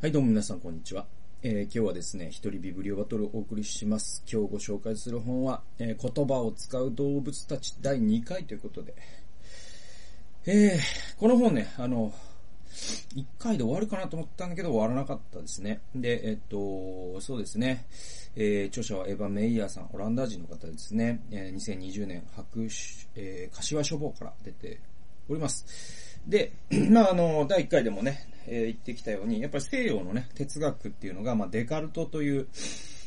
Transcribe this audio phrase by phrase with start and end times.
[0.00, 1.04] はい、どうも皆さん、こんにちは。
[1.42, 4.22] えー今日はですね、一人ビブリオバトルをお送りします。
[4.26, 8.94] 今日ご紹介する本は、えー言葉を使う動物たち第2回ということで、
[10.46, 12.14] えーこの本ね、あの、
[13.14, 15.82] 1回で終わるかなと思ったんだけど終わらなかったですね。
[15.94, 17.84] で、えっと、そうですね、
[18.36, 22.66] えー著者はエヴァ・メイヤーさん、オランダ人の方ですね、えー2020年白、
[23.16, 24.80] えー柏書房から出て
[25.28, 26.09] おります。
[26.30, 26.52] で、
[26.90, 32.46] まあ、あの、第1回でもね、えー言ってきたように、やっぱり西洋のね、哲学っていうのが、まあ、デカルトという、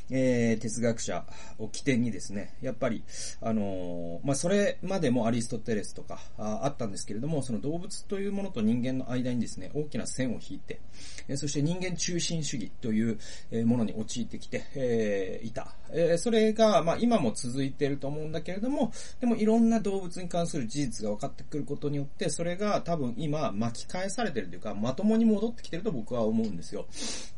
[0.09, 1.26] えー哲学者
[1.58, 3.04] を起点にですね、やっぱり、
[3.41, 10.81] あのーまあ、それまでもアリストテレスとかああったんですけれども、その動物というものと人間の間にですね、大きな線を引いて、
[11.30, 13.17] えーそして人間中心主義という
[13.52, 15.73] えものに陥ってきて、えーいた。
[15.94, 26.86] えーそれが、まあ、今も続いてると思うんだけれども、でもいろんな動物に関する事実が分かってくることによって、それが多分今巻き返されてるというか、まともに戻ってきてると僕は思うんですよ。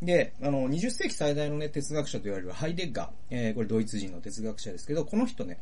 [0.01, 5.59] で、あの、20世紀最大のね、哲学者と言われるハイデッガー、えーこれドイツ人の哲学者ですけど、この人ね、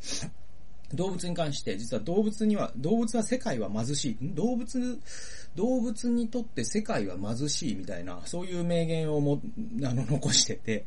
[0.93, 4.17] 動物に関して、実は動物には、動物は世界は貧しい。
[4.21, 4.99] 動物、
[5.55, 9.41] 動物にとって世界は貧しいみたいな、そういう名言をも、
[9.83, 10.85] あの、残してて、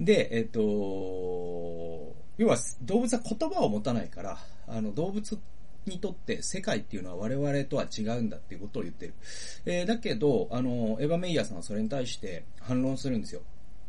[0.00, 0.60] で、えっと、
[2.38, 5.38] 要は動物は言葉を持たないから、あの、動物
[5.86, 9.14] にとって世界っていうのは我々とは違うんだっていうことを言ってる。
[9.66, 13.40] えーだけど、あの、エヴァ・メイヤーさんはそれに対して反論するんですよ。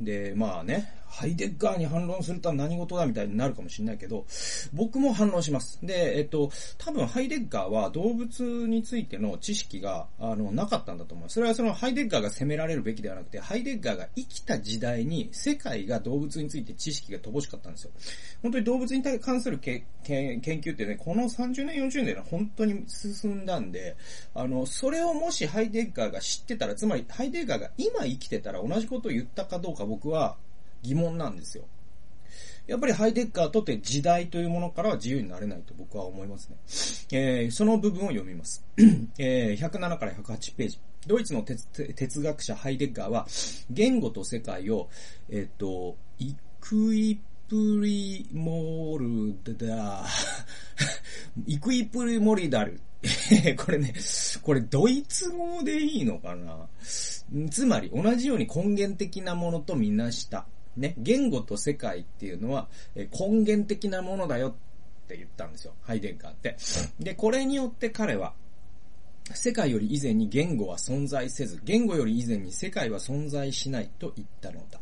[0.01, 4.25] で、まあね、ハイデッガーに反論するとは何事だみたいになるかもしれないけど、
[4.73, 5.79] 僕も反論します。
[5.83, 11.33] で、えっと、多分ハイデッガーは動物についての知識が、あの、なかったんだと思います。
[11.33, 17.91] それはそのハイデッガーが責められるべきではなくて、ハイデッガーが生きた時代に世界が動物について知識が乏しかったんですよ。
[18.41, 23.97] 本当に動物に関するけけ研究ってね、この30年、40年で本当に進んだんで、
[24.33, 30.37] あの、それをもしハイデッガーが知ってたら、つまりハイデッガーが今生きてたら同じことを言ったかどうか僕は
[30.81, 31.65] 疑問なんですよ。
[32.67, 36.57] やっぱりハイデッカーとって時代というものからは自由になれないと僕は思いますね。
[37.11, 38.63] えーその部分を読みます。
[39.17, 40.79] えー107から108ページ。
[41.07, 43.25] ドイツの哲哲学者ハイデッガーは、
[43.71, 44.89] 言語と世界を、
[45.29, 50.05] えっ、と、イクイプリモルダ、
[51.47, 52.79] イクイプリモリダル。
[53.57, 53.95] これね、
[54.43, 56.67] これドイツ語でいいのかな？
[57.49, 60.45] つまり、同じように根源的なものとみなした。
[60.77, 64.53] ね、言語と世界っていうのは、え根源的なものだよっ
[65.07, 65.73] て言ったんですよ。
[65.81, 66.55] ハイデンカーって。
[66.99, 68.33] で、これによって彼は、
[69.33, 74.79] 世界より以前に言語は存在せず、言語より以前に世界は存在しないと言ったのだ。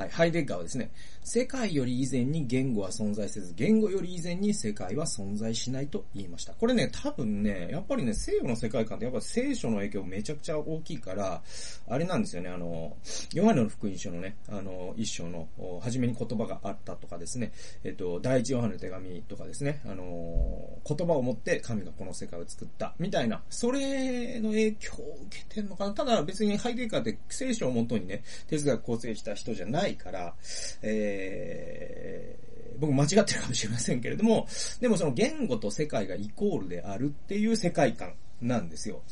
[0.00, 0.90] はい、ハイデッガーはですね、
[1.22, 6.54] 世界より以前に言語は存在せず、言語より以前に世界は存在しないと言いました。
[6.54, 11.42] これね、多分ね、やっぱりね、西洋の世界観ってやっぱ聖書の影響めちゃくちゃ大きいから、
[11.86, 12.96] あれなんですよね、あの、
[13.34, 15.46] ヨハネの福音書のね、あの、一章の、
[15.82, 17.52] 初めに言葉があったとかですね、
[17.84, 25.92] えっと、第一ヨハネの手紙とかですね、あの、言葉を持って神がこの世界を作った、みたいな、それの影響を受けてんのかな。
[25.92, 30.34] ただ別にハイデッカーって聖書をもとにね、哲学構成した人じゃないから、
[30.82, 34.46] えー、僕間違ってるかもしれませんけれども、
[34.80, 39.02] でもその言語と世界がイコールであるっていう世界観なんですよ。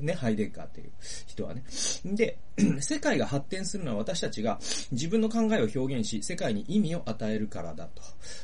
[0.00, 0.90] ね、ハイデッカーっていう
[1.26, 1.64] 人はね。
[2.04, 2.38] で、
[2.80, 4.58] 世界が発展するのは私たちが
[4.90, 8.02] 自分の考えを表現し、世界に意味を与えるからだと。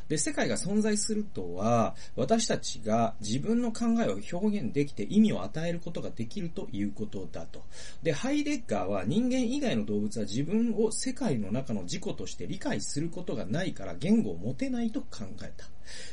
[0.08, 7.62] で、世界が存在するとは、私たちが自分の考えを表現できて意味を与えることができるということだと。
[8.02, 15.66] で、ハイデッガーは人間以外の動物は自分を世界の中の自己として理解することがないから言語を持てないと考えた。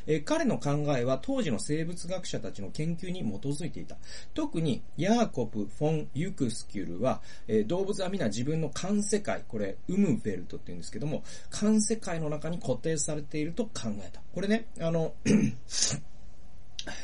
[0.08, 3.98] え彼の考えは当時の生物学者たちの研究に基づいていた。
[4.34, 14.22] 特にヤーコプ・フォン・ユクスキュルは、え動物は皆自分の環世界、これ、ウムフェルトって言うんですけども、環世界の中に固定されていると考えた。
[14.34, 15.14] これね、あの、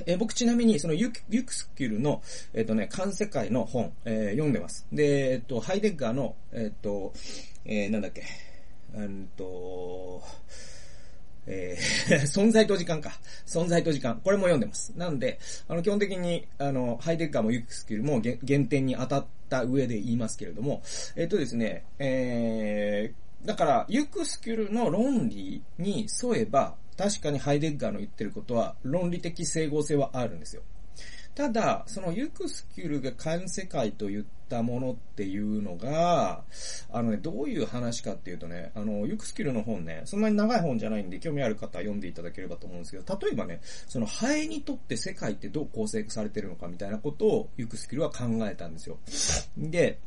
[0.05, 2.21] え僕ちなみに、そのユクユクスキュルの、
[2.53, 4.87] えっ、とね、環世界の本、えー読んでます。
[4.91, 7.13] で、えっ、と、ハイデッガーの、えっ、と、
[7.65, 8.23] えーなんだっけ、
[8.95, 10.23] うんと、
[11.47, 11.85] えー
[12.25, 13.19] 存在と時間か。
[13.45, 14.19] 存在と時間。
[14.23, 14.93] これも読んでます。
[14.97, 20.81] なんで、あの、基本的に、あの、ハイデッカーもユクスキルも原点に当たった上で言いますけれども、
[21.15, 30.63] えっ、とですね、えー、だから、ユクスキルの論理に沿えば、確かにハイデッガーの言ってることは、論理的整合性はあるんですよ。
[31.35, 36.45] ただ、そのユクスキュルが環世界と言ったものっていうのが、
[36.89, 43.59] あのね、どういう話かっていうとね、あの、ユクスキュルの本ね、そんなに長い本じゃないんで、興味ある方は読んでいただければと思うんですけど、例えばね、
[43.89, 48.97] そのハエにとって世界ってどう構成されてるのかみたいなことをユクスキュルは考えたんですよ。
[49.57, 49.99] で、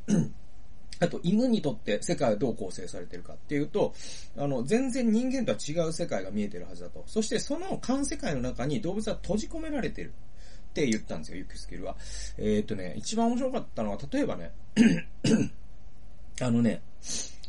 [1.00, 3.94] あと、犬にとって世界はどう構成されてるかっていうと、
[4.36, 7.04] あの、全然人間とは違う世界が見えてるはずだと。
[7.06, 10.12] そしてその環世界の中に動物は閉じ込められてる
[10.78, 11.96] って言ったんですよ、ユックスキルは。
[12.36, 14.52] えー、っとね、一番面白かったのは、例えばね、
[16.40, 16.82] あのね、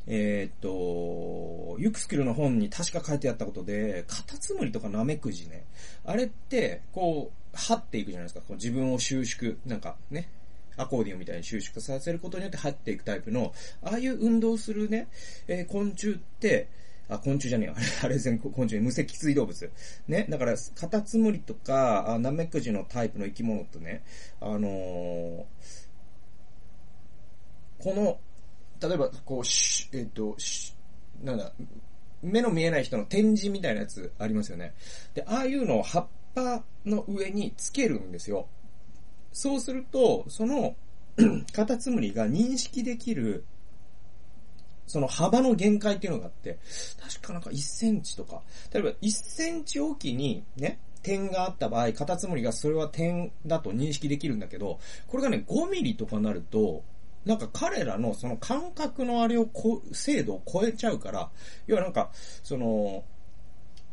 [0.07, 5.65] えー、っと、ユクスキルの本に確か書いてあったことで、カタツムリとかナメクジね。
[6.03, 8.41] あれって、こう、張っていくじゃないですか。
[8.41, 10.29] こう自分を収縮、なんかね、
[10.77, 13.53] アコーディオンみたいに収縮させることによって入っていくタイプの、
[13.83, 15.07] ああいう運動するね、
[15.47, 16.67] えー、昆虫って、
[17.09, 17.75] あ、昆虫じゃねえよ。
[18.03, 19.71] あれ全昆虫、無脊椎動物。
[20.07, 20.25] ね。
[20.29, 24.03] だから、カタツムリとか、ナメクジのタイプの生き物とね、
[24.39, 25.44] あのー、
[27.79, 28.19] この、
[28.88, 30.75] 例えば、こう、し、えっ、ー、と、し、
[31.23, 31.51] なんだ、
[32.21, 34.73] 目の見えない人の展示みたいなやつありますよね。
[35.13, 38.47] で、ああいうのを葉っぱの上につけるんですよ。
[39.31, 40.75] そうすると、その、
[41.53, 43.45] カタツムリが認識できる、
[44.89, 46.57] その幅の限界っていうのがあって、
[47.00, 48.41] 確かなんか1センチとか、
[48.74, 56.83] 例えば1センチおきにね、点があった場合、カタツムリがそれは点だと認識できるんだけど、これがね、5ミリとかなると、
[57.24, 61.30] なんか彼らのその感覚のあれをこ、精度を超えちゃうから、
[61.68, 62.09] 要はなんか、
[62.42, 63.03] その、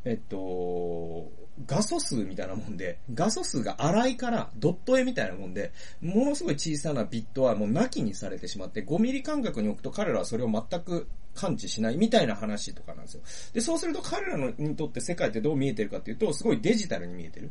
[0.07, 1.31] えっと、
[1.65, 5.73] 画素数みたいなもんで、画素数が荒いからドット絵みたいなもんで、
[6.03, 13.23] ものすごい小さなビットはもうなきにされてしまって、5ミリ間隔に置くと彼らはそれを全く感知しないみたいな話とかなんですよ。
[13.55, 17.51] で、そうすると彼らにとって世界ってどう見えてるかっていうと、すごいデジタルに見えてる。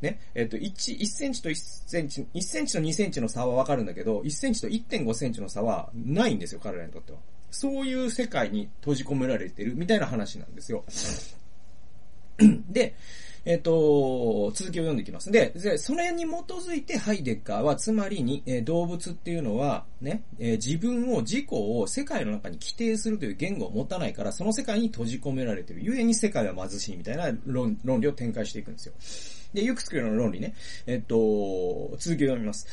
[0.00, 0.20] ね。
[0.34, 7.18] えっ、と、1、1センチと1センチ、1センチと2センチの差はわかるんだけど、1センチと1.5センチの差はないんですよ、彼らにとっては。
[7.50, 10.84] そういう世界に閉じ込められてるみたいな話なんですよ。
[12.70, 12.94] で、
[13.44, 15.30] えっ、ー、と、続きを読んでいきます。
[15.30, 25.82] で、でそれに基づいてハイデッカーは、つまりに、えー、動物っていうのは、ね、えー、自分を、自己を世界の中に規定するという言語を持たないから、その世界に閉じ込められている。
[25.84, 28.94] ゆえに世界は貧しいみたいな論論理を展開していくんですよ。
[29.54, 30.54] で、ユクスクルの論理ね。
[30.86, 31.16] えっ、と、
[31.98, 32.66] 続きを読みます。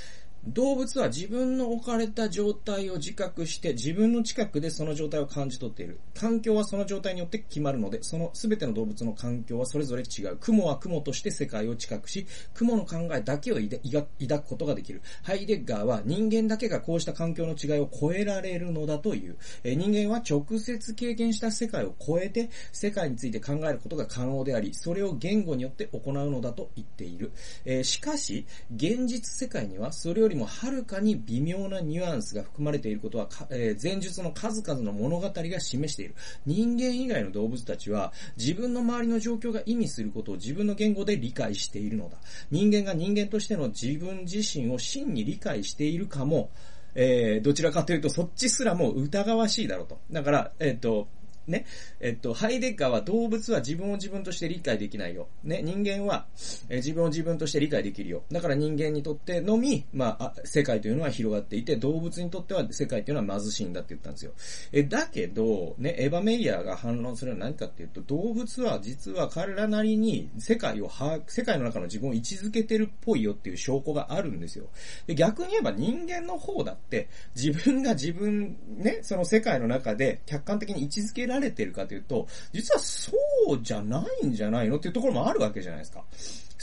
[0.54, 6.00] 動物は自分の置かれた状態を自覚して自分の近くでその状態を感じ取っている。
[6.14, 10.38] 環境はその状態によって決まるので、その全ての動物の環境はそれぞれ違う。
[10.38, 15.02] 雲は雲として世界を知覚し、雲の考えだけを抱くことができる。
[15.24, 19.36] ハイデッガーは人間だけがこうした環境の違いを超えられるのだという。
[19.66, 27.32] え人間は直接経験した世界を超えて世界について考えることが可能であり、それを言語によって行うのだと言っている。
[27.66, 36.16] えしかし、現実世界にはそれよりもはるかに微妙なニュアンスが含まれていることは、えー、前述の数々の物語が示している。
[36.46, 42.18] 人間以外の動物たちは、自分の周りの状況が意味することを自分の言語で理解しているのだ。
[42.52, 46.50] 人間が人間としての自分自身を真に理解しているかも、
[46.96, 50.00] えー、どちらかというと、そっちすらも疑わしいだろうと。
[50.12, 51.08] だから、えっ、ー、と、
[51.48, 51.66] ね、
[52.00, 55.28] えっと、ハイデッカーは動物は自分を自分として理解できないよ。
[55.44, 56.28] ね、人間は、
[56.70, 58.24] え自分を自分として理解できるよ。
[58.32, 64.34] だから人間にとってのみ、まあ、世界というのは広がっていて、動物にとっては世界というのは貧しいんだって言ったんですよ。
[64.74, 74.68] え、だけど、ね、エヴァメイヤーが反論するのは何かっていうと、動物は実は彼らなりに世界を把握、世界の中の自分を位置づけてるっぽいよっていう証拠があるんですよ。
[75.06, 83.12] で逆に言えば人間の方だって、自分が自分、ね、その世界の中で客観的に位置づけられられてるかというと、実はそ
[83.50, 86.04] うじゃないんじゃないのっていうところもあるわけじゃないですか。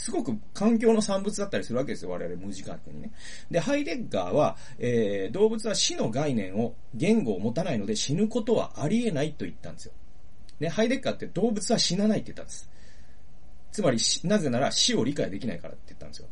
[0.05, 3.11] すごく環境の産物だったりするわけですよ、我々無自覚にね。
[3.49, 9.93] で、ハイデッガーは、えー、動物は死の概念を、言語を持たないので死ぬことはありえないと言ったんですよ。
[10.59, 12.69] で、ハイデッガーって動物は死なないって言ったんです。
[13.71, 16.27] つまり、なぜなら死を理解できないからって言ったんですよ。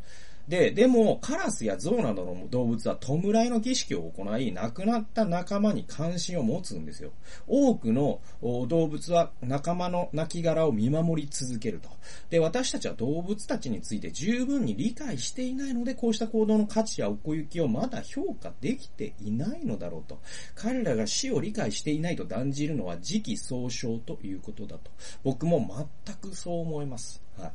[0.48, 7.12] で、でも、カラスやゾウなどの動物は弔いの儀式を行い、亡くなった仲間に関心を持つんですよ。
[7.46, 11.88] 多くの動物は仲間の亡骸を見守り続けると。
[12.28, 20.20] で、私たちは動物たちについて十分に理解していないので、こうした行動の価値や奥行きをまだ評価できていないのだろうと。
[20.54, 24.90] 彼らが死を理解していないと断じるのは時期尚早ということだと。
[25.22, 27.22] 僕も全くそう思います。
[27.38, 27.52] はい。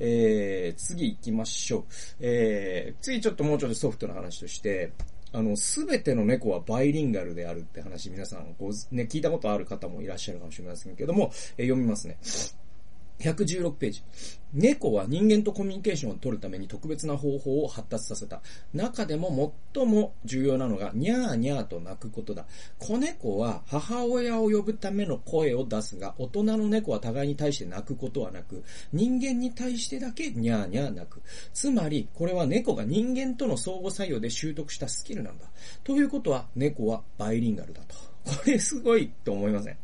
[0.00, 1.84] えー、次行きましょう。
[2.20, 4.92] えー、次ちょっともうちょっとソフトな話として、
[5.32, 12.18] あの、すべての猫はバイリンガルであるって話、皆さん、こう、ね、聞いたことある方もいらっしゃるかもしれませんけども、えー、読みますね。
[13.20, 14.02] 116ページ。
[14.52, 18.42] 猫は人間とコミュニケーションを取るために特別な方法を発達させた。
[18.74, 22.46] 中でも最も重要なのが、ニャーニャーと鳴くことだ。
[22.78, 31.22] 子猫は母親を呼ぶための声を出すが、大人の猫は互いに対して鳴くことはなく、人間に対してだけニャーニャー鳴く。
[31.52, 35.44] つまり、これは猫が人間との相互作用で習得したスキルなんだ。
[35.84, 37.94] ということは、猫はバイリンガルだと。
[38.24, 39.76] これすごいと思いません？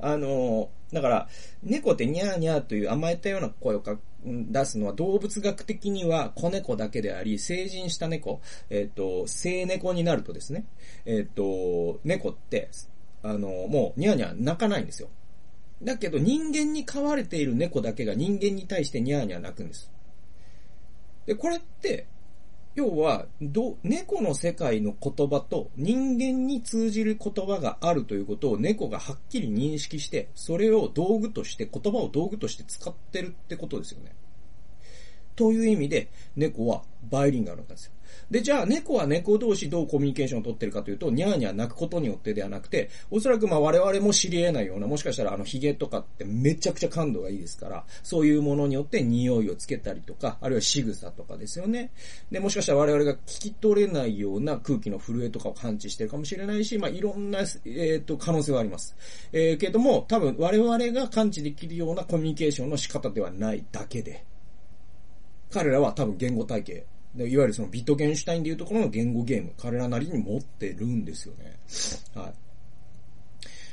[0.00, 1.28] あの、だから、
[1.62, 3.82] 猫ってニャーニャーという甘えたような声を
[4.24, 8.40] 出すのは動物学的には子猫だけであり、成人した猫、
[8.70, 10.64] えっ、ー、と、生猫になるとですね、
[11.04, 12.70] えっ、ー、と、猫って、
[13.22, 15.08] あの、もうニャーニャー泣かないんですよ。
[15.82, 19.90] だけど人間に飼われている猫だけが人間に対してニャーニャー泣くんです。
[21.26, 22.06] で、これって、
[22.74, 34.14] 要は、ど、猫の世界の言葉と人間に通じる言葉があるということを猫がはっきり認識して、それを道具として、言葉を道具として使ってるってことですよね。
[35.34, 37.92] という意味で、猫はバイリンガルなんですよ。
[38.30, 51.90] で、じゃあ猫は猫同士どうコミュニケーションを取ってるかというと、ニャーニャー泣くことによってではなくて、おそらくまあ我々も知り得ないような、もしかしたらあのヒゲとかってめちゃくちゃ感度がいいですから、そういうものによって匂いをつけたりとか、あるいは仕草とかですよね。
[52.30, 58.96] で、もしかしたら我々が聞き取れないような空気の震えとかを感知してるかもしれないし、まあいろんな、えっ、ー、と、可能性はあります。
[59.32, 64.24] えー、けども、多分我々が感知できるようなコミュニケーションの仕方ではないだけで、
[65.50, 66.86] 彼らは多分言語体系
[67.16, 71.58] いわゆるそのビットゲンシュタインでいうところの言語ゲーム、彼らなりに持ってるんですよね。
[72.14, 72.34] はい。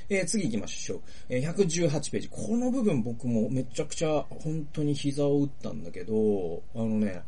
[0.08, 1.02] えー、次行きましょう。
[1.30, 2.30] えー、118ページ。
[2.30, 7.24] この部分僕もめちゃくちゃ本当に膝を打ったんだけど、あのね、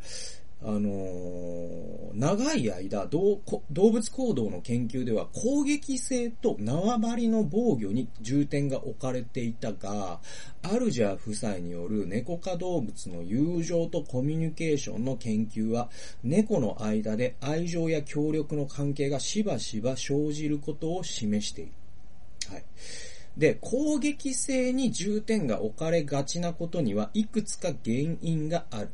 [0.60, 10.20] あのー、長い間動、動物行動の研究では攻撃性と縄張りの防御に重点が置かれていたが、
[10.62, 15.90] アルジャー夫妻による猫科動物の友情とコミュニケーションの研究は、
[16.24, 21.72] 猫の間で愛情や協力の関係がしばしば生じることを示している。
[22.50, 22.64] はい。
[23.38, 28.90] で、攻撃性に重点が置かれがちなことにはいくつか原因がある。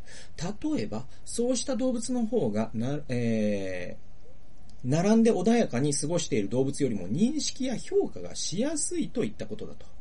[0.73, 9.94] 例えば、そうした動物の方がな、えー、並んで穏やかに過ごしている動物よりも認識や評価がしやすいといったことだと。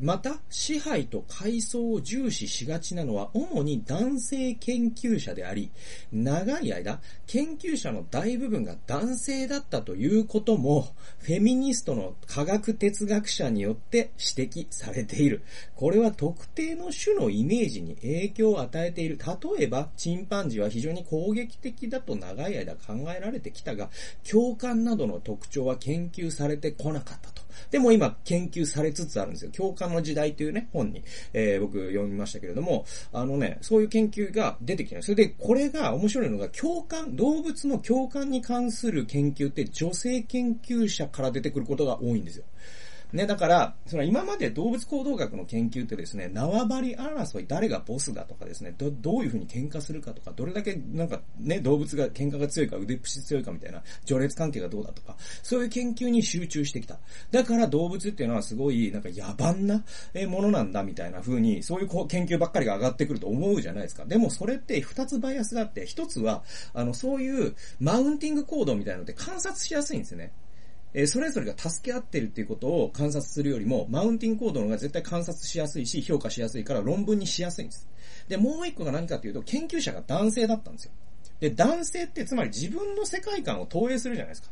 [0.00, 5.70] また、支配と階層を重視しがちなのは主に男性研究者であり、
[6.10, 15.42] 長い間、研究者の大部分が男性だったということも、フェミニストの科学哲学者によって指摘されている。
[15.76, 19.18] これは特定の種のイメージに影響を与えている。
[19.18, 23.90] 例えば、チンパンジーは非常に攻撃的だと長い間考えられてきたが、
[24.26, 27.49] 共感などの特徴は研究されてこなかったと。
[27.70, 29.50] でも今研究されつつあるんですよ。
[29.52, 35.02] 共感の時代というね、本に、えー、僕読みましたけれども、あのね、そういう研究が出てきてる。
[35.02, 42.44] それで、これが面白いのが、共感、動物の共感に関する研究って女性研究者から出てくることが多いんですよ。
[43.12, 56.98] ね、だから、その今まで動物行動学の研究ってですね、縄張り争い、誰がボスだとかですね、ど、どういうふうに喧嘩するかとか、どれだけなんかね、動物が喧嘩が強いか、腕っぷし強いかみたいな、序列関係がどうだとか、そういう研究に集中してきた。
[57.30, 59.82] だから動物っていうのはすごい、なんか野蛮な
[60.28, 64.04] ものなんだみたいな風に、そういう研究ばっかりが上がってくると思うじゃないですか。
[64.04, 70.32] でもそれって二つバイアスがあって、一つは、あの、そういうマウンティング行動みたいなのって観察しやすいんですよね。
[70.92, 77.88] えそれぞれが助け合ってるっていうことを観察するよりも、マウンティングコードの方が絶対観察しやすいし、評価しやすいから論文にしやすいんです。
[78.28, 80.92] で、もう一個が何かっていうと、研究者が男性だったんですよ。
[81.38, 84.50] で、男性ってつまり自分の世界観を投影するじゃないですか。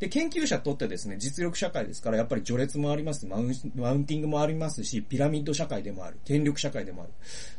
[0.00, 7.12] で、研究者とってですね、実力社会ですから、やっぱり序列もあります、マウンマウンティングもありますし、ピラミッド社会でもある、権力社会でもある。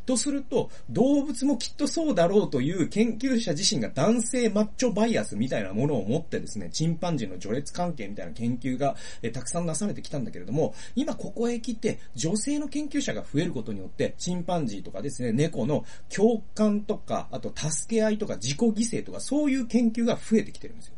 [0.07, 20.95] とすると、動物もきっとそうだろうという研究者自身が男性マッチョバイアスみたいなものを持ってですね、チンパンジーの序列関係みたいな研究が、えたくさんなされてきたんだけれども、今ここへ来て、女性の研究者が増えることによって、チンパンジーとかですね、猫の共感とか、あと助け合いとか自己犠牲とか、そういう研究が増えてきてるんですよ。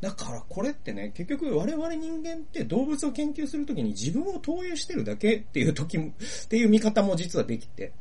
[0.00, 7.92] だからこれってね、結局我々人間って動物を研究するときに自分を投影してるだけっていう時も、っていう見方も実はできて、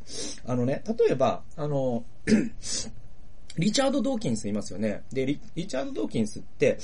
[0.46, 2.04] あのね、例えば、あの、
[3.58, 5.04] リチャード・ドーキンスいますよね。
[5.14, 6.78] で、リリチャード・ドーキンスって、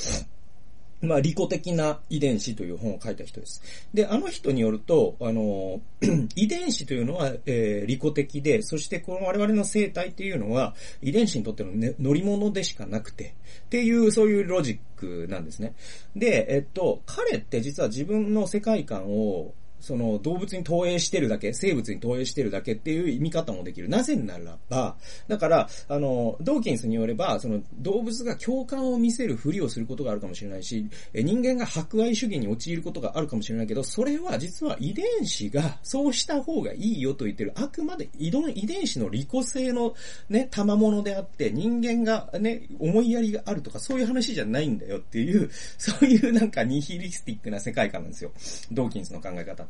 [1.01, 3.61] まあ、利己的な遺伝子という本を書いた人です。
[3.93, 5.81] で、あの人によると、あの、
[6.35, 15.73] 遺伝子というのは、えー、利己的で、そしてこの我々の生態っていうのは、遺伝子にとっての、ね、乗り物でしかなくて、っていう、そういうロジックなんですね。
[16.15, 23.89] で、えっと、彼って実は自分の世界観を、その動物に投影してるだけ、生物に投影してるだけっていう見方もできる。
[23.89, 24.95] なぜならば、
[25.27, 39.95] だから、あの、ドーキンスによれば、その動物が共感を見せるふりをすることがあるかもしれないし、人間が博愛主義に陥ることがあるかもしれないけど、それは実は遺伝子がそうした方がいいよと言ってる、あくまで遺伝子の利己性の
[40.29, 48.31] ね、賜物であって、人間がね、思いやりがあるとかそういう話じゃないんだよっていう、そういうなんかニヒリスティックな世界観なんですよ。
[48.71, 49.65] ドーキンスの考え方。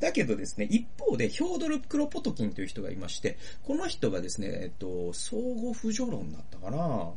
[0.00, 7.12] だけどですね、一方で、ヒョードル・クロポトキンという人がいまして、この人がですね、えっと、相互不助論だったかな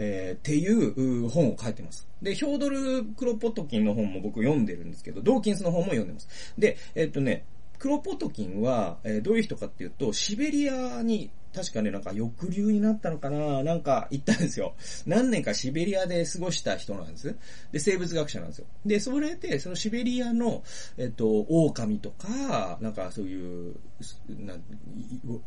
[0.00, 2.06] えー、っていう本を書いてます。
[2.22, 6.28] で、ヒョードル・クロポトキンの本も僕読んでるんですけど、ドーキンスの本も読んでます。
[6.56, 7.44] で、えっとね、
[7.78, 14.74] クロポトキンは、えー、どういう人かっていうと、シベリアに確かね、なんか抑留になったのかななんか行ったんですよ。
[15.06, 17.34] 何年かシベリアで過ごした人なんです。
[17.72, 18.66] で、生物学者なんですよ。
[18.84, 20.62] で、それで、そのシベリアの、
[20.96, 23.74] えっと、狼とか、なんかそういう、
[24.28, 24.54] な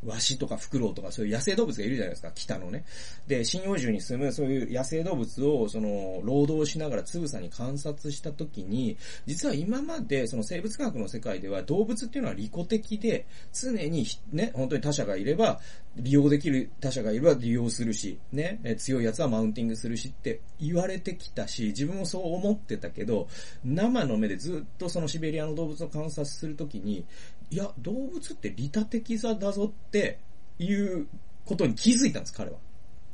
[0.04, 2.84] ワシとかフクロウとかそういう野生動物がいるじゃないですか、北のね。
[3.28, 15.60] で、針葉樹に住むそういう野生動物を、その、労働しながらつぶさに観察したときに、実は今まで、その生物学の世界では動物っていうのは利己的で、常にね、本当に他者がいれば、
[16.02, 23.28] 利用できる他者がいれば利用するし、ね、強い奴はマウンティングするしって言われてきたし、自分もそう思ってたけど、
[23.64, 27.06] 生の目でずっとそのシベリアの動物を観察するときに、
[27.52, 30.18] いや、動物って利他的さだぞって
[30.58, 31.08] いう
[31.46, 32.58] ことに気づいたんです、彼は。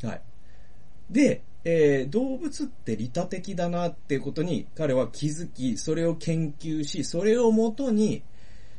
[0.03, 0.21] はい。
[1.09, 8.23] で、えー、動物って利他的だなっていうことに彼は気づき、それを研究し、それをもとに、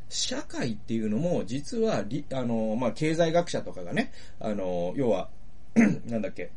[0.09, 5.29] 社会っていうのも、実は、あの、まあ、経済学者とかがね、あの、要は、
[6.07, 6.51] なんだっけ、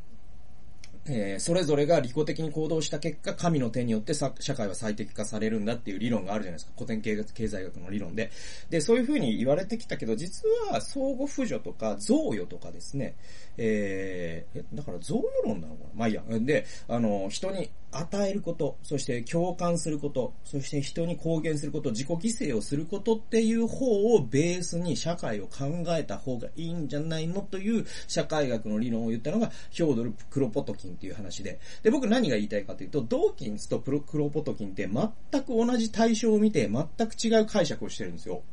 [1.07, 6.73] えー、それぞれが利己的に行動した結果、神の手によって社会は最適化されるんだっていう理論があるじゃないですか。
[6.75, 8.29] 古典経済学の理論で。
[8.69, 13.15] で、そういうふうに言われてきたけど、実は相互扶助とか贈与とかですね、
[13.57, 15.89] えー、だから贈与論なのかな？
[15.95, 16.23] まあいいや。
[16.29, 27.41] で、あの、人に与えること、そして共感すること、そして人に貢献すること、自己犠牲をすることっていう方をベースに社会を考えた方がいいんじゃないの？
[27.41, 31.59] という社会学の理論を言ったのが、ヒョードル・クロポトキンっていう話で。
[31.83, 38.43] で、僕何が言いたいかというと、ドーキンスとプロクロポトキンって全く同じ対象を見て全く違う解釈をしてるんですよ。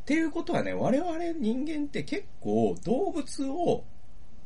[0.00, 3.84] っていうことはね、我々人間って結構動物を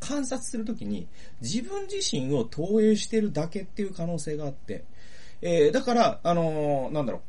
[0.04, 1.08] 観察するときに
[1.40, 4.84] 自分自身を投影してるだけっていう可能性があって、
[5.40, 7.22] えー、だから、あのー、なんだろう、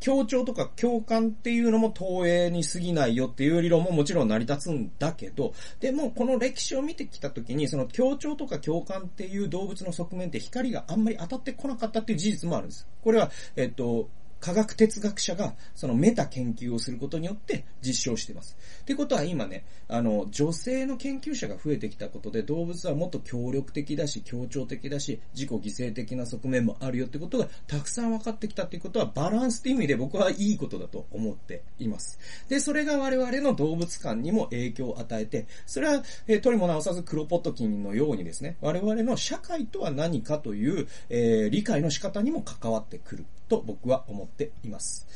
[0.00, 12.86] 協調とか共感っていうのも投影に過ぎないよっていう理論ももちろん成り立つんだけど、でもこの歴史を見てきたときに、その協調とか共感っていう動物の側面って光があんまり当たってこなかったっていう事実もあるんです。
[13.02, 14.08] これは、えっと、
[14.40, 18.56] 科学哲学者がそのメタ研究をすることによって実証しています。
[18.82, 32.18] ってことは今ね、あの、女性の研究者が増えてきたことで動物はもっと協力的だし、協調的だし、自己犠牲的な側面もあるよってことがたくさん分かってきたっていうことはバランスって意味で僕はいいことだと思っています。
[32.48, 45.06] で、それが我々の動物観にも影響を与えて、それは、えー、取りも直さずクロポットキンのようにですね、我々の社会とは何かという、えー、理解の仕方にも関わってくると僕は思っています。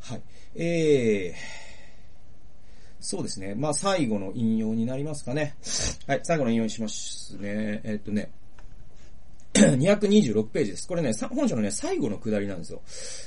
[0.00, 0.22] はい。
[0.54, 1.36] えー、
[3.00, 3.54] そうですね。
[3.54, 5.56] まあ、最後の引用になりますかね。
[6.06, 7.80] はい、最後の引用にしますね。
[7.84, 8.30] え、っとね。
[9.76, 10.86] 226ページです。
[10.86, 12.82] これね、本書のね、最後の下りなんですよ。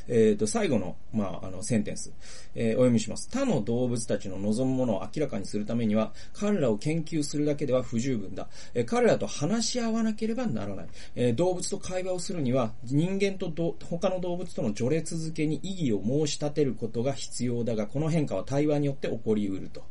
[0.08, 2.12] えっ、ー、と、最後の、まあ、あの、センテンス。
[2.56, 3.30] えー、お読みします。
[3.32, 8.48] 他の動物たちの望むものを明らかにするためには、彼らを研究するだけでは不十分だ。
[8.74, 10.88] えー、彼らと話し合わなければならない。
[11.16, 19.84] え動物と会話をするには、人間と他の動物との序列付けに意義を申し立てることが必要だが、この変化は対話によって起こり得ると。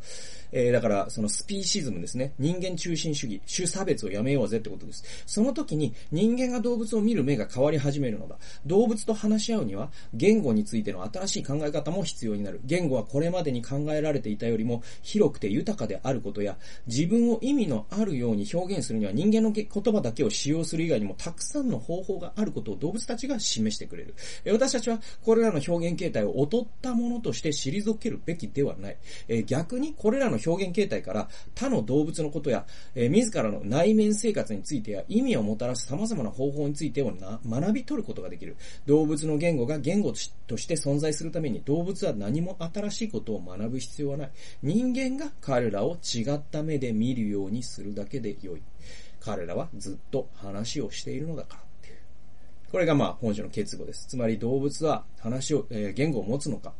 [0.52, 2.32] えー、だから、そのスピーシズムですね。
[2.38, 5.04] 人間中心主義、種差別をやめようぜってことです。
[5.26, 8.36] その時に人間が動物を見る目が変わり始めるのだ。
[8.66, 12.60] 動物と話し合うには、言語についての新しい考え方も必要になる。
[12.64, 16.56] 言語はこれまでに考えられていたよりも広くて豊かであることや、
[16.86, 24.14] 自分を意味のあるように表現するには人間の言葉だけを使用する以外にもたくさんの方法があることを動物たちが示してくれる。
[24.44, 28.96] え私たちはこれらの表現形態を劣ったものとして退けるべきではない。
[29.28, 38.56] え逆にこれらの表現形態から他の動物のことや、えー、自らの内面生活についてや意味をもたらす様々な方法についてをな学び取ることができる。
[38.86, 40.12] 動物の言語が言語
[40.46, 44.30] として存在するために動物は何も新しいことを学ぶ必要はない。
[44.62, 48.62] 人間が彼らを違った目で見るようにするだけで良い。
[49.20, 51.68] 彼らはずっと話をしているのだから。
[52.70, 54.06] これがまあ本書の結語です。
[54.08, 56.74] つまり動物は話を、えー、言語を持つのか、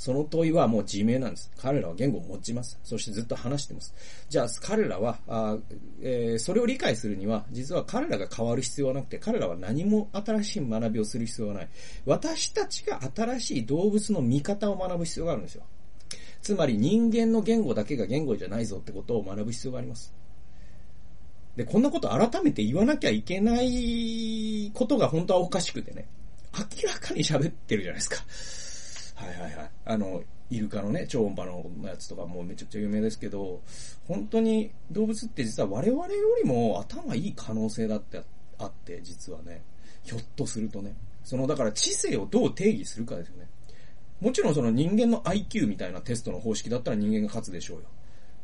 [0.00, 1.50] その問いはもう自明なんです。
[1.58, 2.80] 彼らは言語を持ちます。
[2.82, 3.94] そしてずっと話してます。
[4.30, 5.58] じゃあ彼らは、あ
[6.00, 11.68] えー、それを理解するには、実は彼らが変わる必要はなくて、彼らは何も新しい学びをする必要はない。
[12.06, 15.64] 私たちが新しい動物の見方を学ぶ必要があるんですよ。
[16.40, 20.14] つまり人間の言語だけが言語じゃないぞってことを学ぶ必要があります。
[21.56, 26.08] で、こんなこと改めて言わなきゃいけないことが本当はおかしくてね。
[26.56, 28.69] 明らかに喋ってるじゃないですか。
[29.20, 29.70] はいはいはい。
[29.84, 33.60] あの、イルカのね、超音波のやつとかもめちゃくちゃ有名ですけど、
[34.08, 38.22] 本当に動物って実は我々よりも頭いい可能性だって
[38.58, 39.62] あって、実はね。
[40.02, 40.94] ひょっとするとね。
[41.22, 43.48] その、だから知性をどう定義するかですよね。
[44.20, 47.84] もちろんその人間の IQ みたいなテストの方式だったら人間が勝つでしょうよ。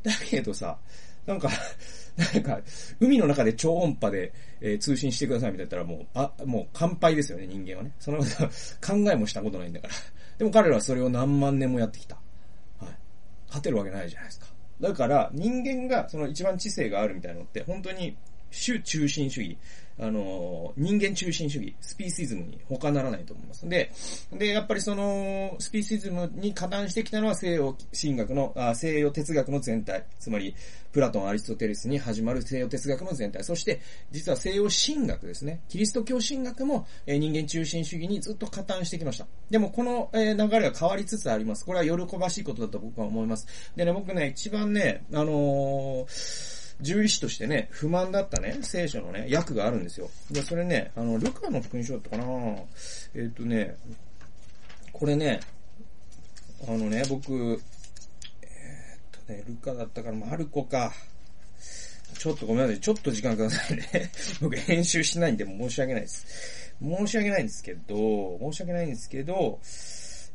[0.02, 0.78] だけどさ、
[1.26, 1.50] なんか、
[2.34, 2.60] なんか、
[3.00, 7.92] 海の中で超音波で、えー、通信してくださいみたいなったらもう、あ、もう乾杯ですよね、人間はね。
[7.98, 9.94] その考えもしたことないんだから。
[10.38, 12.16] でも彼らはそれを何万年もやってきた。
[12.80, 12.98] はい。
[13.46, 14.46] 勝てるわけないじゃないですか。
[14.80, 18.16] だから、人間がその一番知性があるみたいなのって、本当に
[18.50, 19.58] 主中心主義、
[19.98, 23.66] あの、人間中心主義、スピーシズムに他ならないと思います。
[23.66, 23.90] で、
[24.32, 30.04] で、やっぱりその、スピーシズムに加担してきたのは西洋神学の、あ西洋哲学の全体。
[30.18, 30.54] つまり、
[30.92, 33.42] プラトン、アリストテレスに始まる西洋哲学の全体。
[33.42, 33.80] そして、
[34.10, 35.60] 実は西洋神学ですね。
[35.68, 39.26] キリスト教神学も、え、人間中心主義にずっと加担してきました。
[39.50, 41.64] でも、この、え、流れは変わりつつあります。
[41.64, 43.46] これは喜ばしいことだと僕は思います。
[43.76, 50.10] でね、僕ね、一番ね、あのー獣医師としてね、不満だったね、聖書のね、訳があるんですよ。
[50.30, 52.24] で、それね、あの、ルカの福音書だったかな
[53.14, 53.76] えっ、ー、とね、
[54.92, 55.40] これね、
[56.68, 57.60] あのね、僕、
[58.42, 60.92] えー、っとね、ルカだったからマルコか。
[62.18, 62.80] ちょっとごめんなさい。
[62.80, 64.10] ちょっと時間くださいね。
[64.40, 66.26] 僕編集しないんで申し訳ないです。
[66.80, 69.60] 申し訳ないんですけど、申し訳ないんですけど、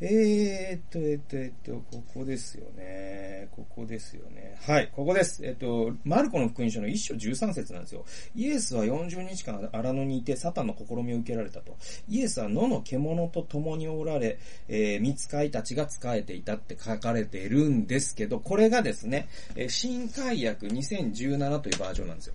[0.04, 3.48] えー、っと、え、っと、え、っと、ここですよね。
[3.52, 4.58] ここですよね。
[4.66, 5.46] はい、ここです。
[5.46, 8.04] えっと、マルコの福音書の一章13節なんですよ。
[8.36, 11.78] イエスは40日間荒野にいてサタンの試みを受けられたと。
[12.10, 19.28] イエスは野の獣と共におられ、えー、見つかいたちが仕えていたって書かれているんですけど、これがですね、
[19.68, 22.34] 新海訳2017というバージョンなんですよ。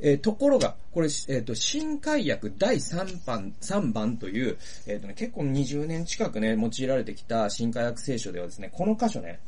[0.00, 9.40] えー、ところが、これ、えっ、ー、と、新海訳第3番、3番という、えっ、ー、とね、結構20年近くね、用いられてきた新海訳聖書ではですね、この箇所ね、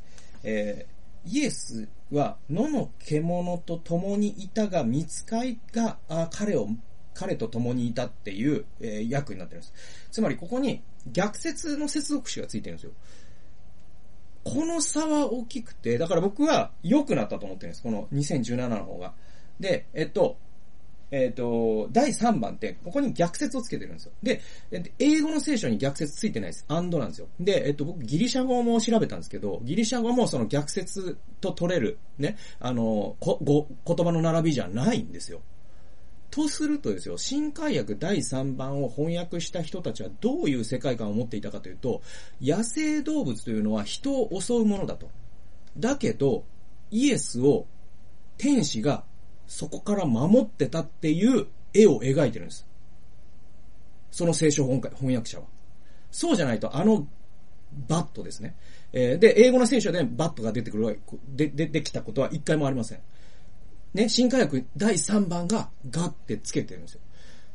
[0.44, 0.87] え
[1.28, 6.68] イエスは野の獣と共にいたが、見つかいが、あ彼を、
[7.14, 9.74] 彼と共にいたっていう、え訳になってるんです。
[10.12, 10.82] つまり、ここに
[11.12, 12.92] 逆説の接続詞がついてるんですよ。
[14.44, 17.82] この差は大きくて、だから僕は良くなったと思ってるんです。
[17.82, 19.12] この2017の方が。
[19.60, 20.36] で、えっと、
[21.10, 24.12] えっ、と、第3番って、ここに逆説をつけてるんですよ。
[24.22, 24.42] で、
[24.98, 26.64] 英語の聖書に逆説ついてないです。
[26.68, 27.28] アンドなんですよ。
[27.38, 35.42] で、えっ、と、僕ギリシャ語も調べたんですけど、ギリシャ語もその逆説と取れる、ね、あの、こ、ご、言葉の並びじゃないんですよ。
[36.30, 42.02] とするとですよ、新海訳第3番を翻訳した人たちはどういう世界観を持っていたかというと、
[42.42, 45.08] 野生動物というのは人を襲うものだと。
[45.78, 46.44] だけど、
[46.90, 47.66] イエスを
[48.38, 49.04] 天使が
[49.46, 52.66] そこから守ってたっていう絵を描いてるんです。
[54.11, 55.46] その聖書翻訳者は。
[56.11, 57.06] そうじゃないと、あの
[57.88, 58.56] バットですね。
[58.92, 63.00] えー、で、英語の聖書でバットが出てくる、で、出てきたことは一回もありません。
[63.94, 67.00] ね、新科学第3番がガってつけてるんですよ。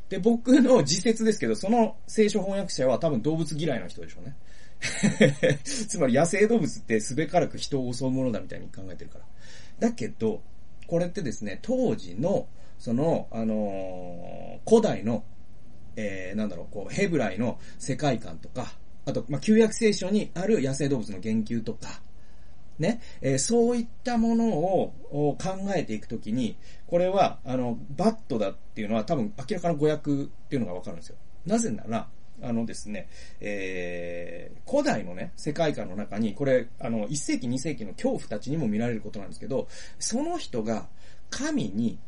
[0.10, 4.36] で、僕の自説ですけど、その聖書翻訳者は多分動物嫌いな人でしょうね。
[5.64, 9.26] つまり野生動物ってすべからく人を襲うものだみたいに考えてるから。
[9.80, 10.42] だけど、
[10.92, 15.24] これってですね、当時の、その、あのー、古代の、
[15.96, 18.74] えー、なんだろう、こう、ヘブライの世界観とか、
[19.06, 22.02] あと、まあ、旧約聖書にある野生動物の言及とか、
[22.78, 25.38] ね、えー、そういったものを考
[25.74, 30.16] えていくときに、これは、あの、バットだっていうのは多分明らかな誤訳っ
[30.50, 31.16] ていうのがわかるんですよ。
[31.46, 32.10] なぜなら、
[32.44, 33.08] あのですね、
[33.40, 39.68] えー、古代のね、世界観の中に、これ、あの、1世紀2世紀の恐怖たちにも見られることなんですけど、
[40.00, 40.88] その人が
[41.30, 42.00] 神に、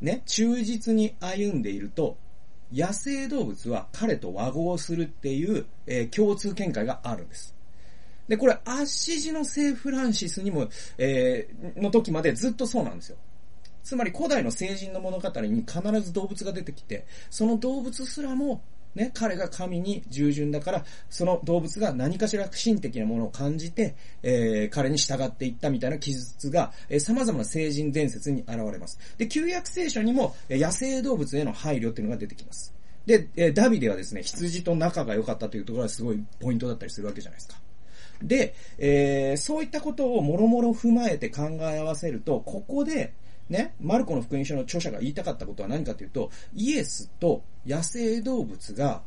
[0.00, 2.16] ね、忠実に歩んでいると、
[2.72, 7.54] 野生動物は彼と和合するっていう、えー、共通見解があるんです。
[8.28, 13.18] で、これ、アッシジの聖フランシスにも、えー、の時までずっとそうなんですよ。
[13.84, 18.62] つまり古代の聖人の物語に必ず動物が出てきて、その動物すらも
[18.94, 28.98] ね、彼が神に従順だから、その動物が何かしら神的なものを感じて、えー、彼に従っていったみたいな記述が、えー、様々な聖人伝説に現れます。
[29.18, 32.72] で、旧約聖書にも、え、野生動物への配慮っていうのが出てきます。
[33.06, 37.58] で、えー、ダビデはですね、羊と仲が良かったというところがすごいポイントだったりするわけじゃないですか。
[38.22, 43.12] で、えー、そういったことをもろもろ踏まえて考え合わせると、ここで、
[43.48, 49.02] ね、マルコの福音書の著者が言いたかったことは何かというと、イエスと野生動物が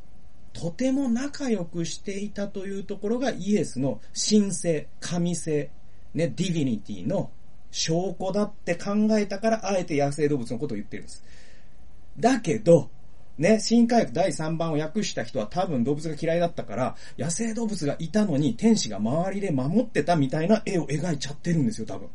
[0.54, 5.70] とても仲良くしていたというところがイエスの神性、神性、
[6.14, 7.32] ね、ディビニティの
[7.72, 11.24] 証拠だって考えたから、あえて野生動物のことを言ってるんです。
[12.20, 12.90] だけど、
[13.38, 22.10] ね、新科学第3番を訳した人は多分動物が嫌いだったから、野生動物がいたのに天使が周りで守ってたみたいな絵を描いちゃってるんですよ、多分。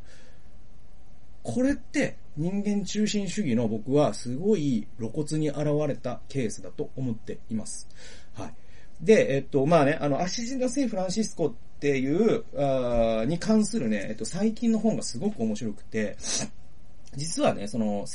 [1.43, 7.89] これって人間中心主義の僕はすごい露骨に現れたケースだと思っています。
[8.35, 8.55] はい。
[9.01, 16.17] で、えっと、まあね、あの、アシジナ聖フランシスコっていう、あに関するね、えっと、最近の本がすごく面白くて、
[17.17, 18.07] 実はね、その、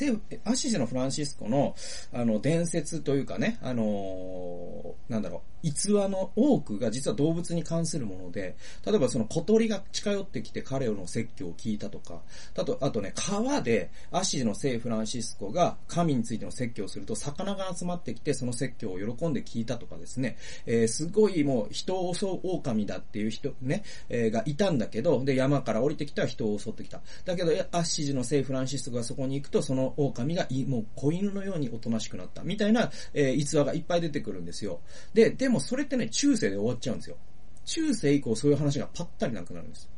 [0.44, 1.76] アシジのフランシスコの、
[2.14, 8.56] あの、伝説というかね、あのー、なんだろう、逸話の多くが実は動物に関するもので、
[8.86, 12.22] 例えばその小鳥が近寄ってきて彼の説教を聞いたとか、
[12.58, 27.02] あと、あとね、川でアシジの聖フランシスコが神についての説教をすると、魚が集まってきてその説教を喜んで聞いたとかですね、えー、すごいもう人を襲う狼だっていう人ね、えー、がいたんだけど、で、山から降りてきたら人を襲ってきた。
[27.26, 32.44] だけど、アシジの聖フランシスコがそこに行くと、その狼がもう子犬のようにおとなしくなった。
[32.44, 34.80] みたいな、えー、逸話がいっぱい出てくるんですよ。
[35.14, 37.18] で、でもそれってね、中世で終わっちゃうんですよ。
[37.66, 39.90] 中世以降そういう話がパッタリなくなるんです。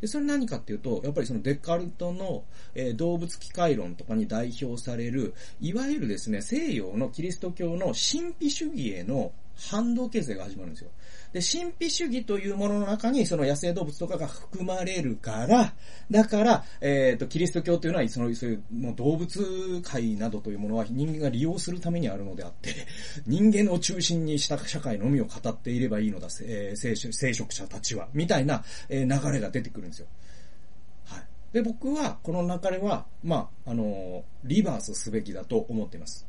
[0.00, 10.90] で、それ何かっていうと、やっぱりそのデカルトの、えー、動物機械論とかに代表される、いわゆるですね、西洋のキリスト教の神秘主義への反動形成が始まるんですよ。
[11.32, 15.74] で、神秘主義というものの中にその野生動物とかが含まれるから、
[16.10, 22.70] だから、えっ、ー、と、キリスト教というのは、その、そういう、もう動物界などというものは人間が利用するためにあるのであって、
[23.26, 30.06] 人間を中心にした社会のみを語っていればいいのだ、えー、聖職者たちは、みたいな、えー、流れが出てくるんですよ。
[31.06, 31.22] はい。
[31.54, 36.26] で、僕は、この流れは、まあ、あのリバースすべきだと思っています。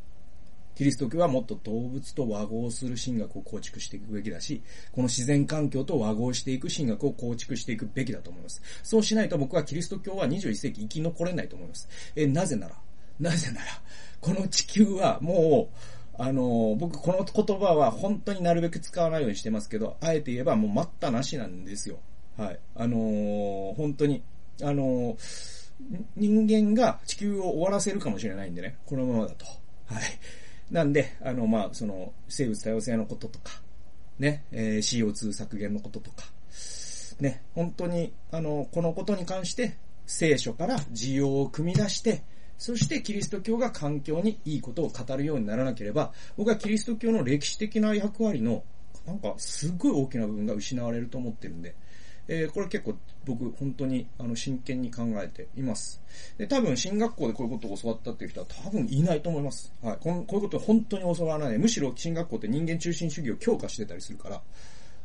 [0.75, 8.61] キリスト教はもっと動物と和合する神学を構築していくべきだし、この自然環境と和合していく神学を構築していくべきだと思います。
[8.83, 11.87] そうしないと僕はキリスト教は21世紀生き残れないと思います。
[12.15, 12.75] え、なぜなら、
[13.19, 13.65] なぜなら、
[14.19, 15.75] この地球はもう、
[16.15, 21.99] あの、僕この言葉は本当になるべく使わないようにしてますけど、あえて言えばもう待ったなしなんですよ。
[22.37, 22.59] はい。
[22.75, 24.23] あのー、本当に、
[24.61, 25.17] あのー、
[26.15, 29.45] 人間が地球を終わらせるかもしれないんでね、このままだと。
[29.45, 30.03] はい。
[30.71, 33.61] なんで、あの、まあ、その、生物多様性のこととか、
[34.19, 36.25] ね、えー、CO2 削減のこととか、
[37.19, 42.23] ね、本当に、あの、このことに関して、聖書から需要を組み出して、
[42.57, 48.63] そしてキリスト教が環境にいいことを語るようにならなければ、僕はキリスト教の歴史的な役割の、
[49.05, 51.75] なんか、すっごい大きな部分が失われると思ってるんで、
[52.27, 56.01] えー、これ結構僕本当にあの真剣に考えています。
[56.37, 59.73] で、多分進学校でこういうことを教わったっていう人は多分いないと思います。
[59.81, 59.97] はい。
[59.99, 61.57] ここういうことは本当に教わらない。
[61.57, 64.41] むしろ進学校って人間中心主義を強化してたりするから、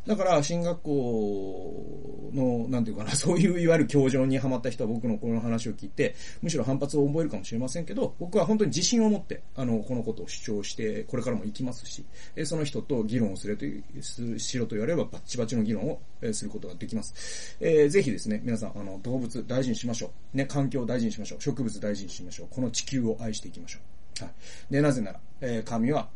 [0.07, 12.05] だから、進学校の、なんていうかな、 そういういわゆる教場にハマった人は僕のこの話を聞いて、むしろ反発を覚えるかもしれませんけど、僕は本当に自信を持って、あの、このことを主張して、これからも行きますし、
[12.45, 16.01] その人と議論をするという、しろと言わればバッチバチの議論を
[16.33, 17.57] することができます。
[17.61, 20.37] えー、ぜひですね、皆さん、あの、動物大事にしましょう。
[20.37, 21.43] ね、環境大事にしましょう。
[21.43, 22.47] 植物大事にしましょう。
[22.51, 23.79] この地球を愛していきましょ
[24.23, 24.25] う。
[24.25, 24.73] はい。
[24.73, 26.09] で、なぜなら、えー、神は、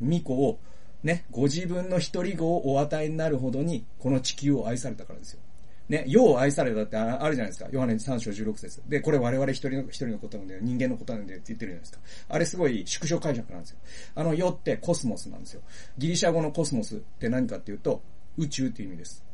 [0.00, 0.58] 巫女を
[1.06, 5.40] ね、ご自分の一人子をお与えになるほどに、この地球を愛されたからですよ。
[5.88, 7.68] ね、世を愛されたってあるじゃないですか。
[7.70, 10.60] ヨハネ3章16節で、これ我々一人の、一人のことなんだよ。
[10.64, 12.00] 人間のことなんだよって言ってるじゃないですか。
[12.28, 13.76] あれすごい縮小解釈なんですよ。
[14.16, 15.62] あの世ってコスモスなんですよ。
[15.96, 18.02] ギリシャ語のコスモスって何かっていうと、
[18.36, 19.24] 宇宙っていう意味です。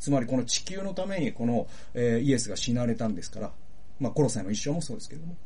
[0.00, 3.52] つまりこの地球のためにこの、えー、イエスが死なれたんですから、
[4.00, 5.36] まあ、コロサイの一生もそうですけども。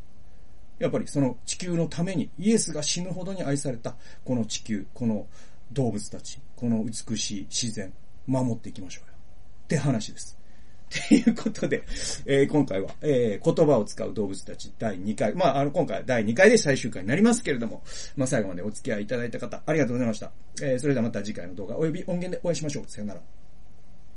[0.79, 3.95] やっぱりその地球のためにイエスが死ぬほどに愛された
[4.25, 5.27] この地球、この
[5.73, 7.93] 動物たち、この美しい自然、
[8.27, 9.15] 守っていきましょうよ。
[9.65, 10.39] って話です。
[10.95, 11.83] っていうことで、
[12.25, 15.35] えー、今回は、えー、言葉を使う動物たち第2回。
[15.35, 17.83] まあ、あの、今回第2回で最終回になりますけれども、
[18.17, 20.31] まあ、最後までお付き合いいただいた方、ありがとうございました。
[20.63, 22.85] えー、それではまた次回の動画、および音源でお会いしましょう。
[22.87, 23.21] さよなら。